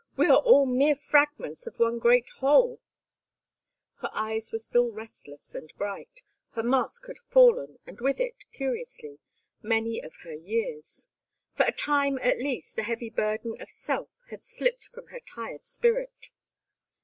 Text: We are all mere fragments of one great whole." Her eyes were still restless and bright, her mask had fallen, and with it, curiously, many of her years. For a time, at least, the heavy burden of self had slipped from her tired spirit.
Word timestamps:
We 0.17 0.25
are 0.29 0.37
all 0.39 0.65
mere 0.65 0.95
fragments 0.95 1.67
of 1.67 1.77
one 1.77 1.99
great 1.99 2.27
whole." 2.39 2.81
Her 3.97 4.09
eyes 4.13 4.51
were 4.51 4.57
still 4.57 4.89
restless 4.91 5.53
and 5.53 5.71
bright, 5.77 6.21
her 6.53 6.63
mask 6.63 7.05
had 7.05 7.19
fallen, 7.29 7.77
and 7.85 8.01
with 8.01 8.19
it, 8.19 8.45
curiously, 8.51 9.19
many 9.61 9.99
of 9.99 10.15
her 10.23 10.33
years. 10.33 11.07
For 11.53 11.67
a 11.67 11.71
time, 11.71 12.17
at 12.23 12.39
least, 12.39 12.75
the 12.77 12.81
heavy 12.81 13.11
burden 13.11 13.57
of 13.61 13.69
self 13.69 14.09
had 14.31 14.43
slipped 14.43 14.85
from 14.85 15.05
her 15.09 15.19
tired 15.19 15.65
spirit. 15.65 16.31